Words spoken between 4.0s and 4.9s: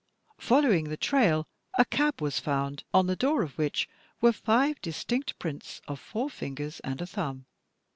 were five